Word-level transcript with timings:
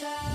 time. 0.00 0.29